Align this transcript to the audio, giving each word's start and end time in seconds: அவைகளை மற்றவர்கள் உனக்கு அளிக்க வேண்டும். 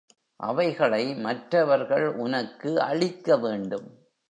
அவைகளை 0.35 1.15
மற்றவர்கள் 1.15 2.07
உனக்கு 2.07 2.81
அளிக்க 2.81 3.37
வேண்டும். 3.37 3.87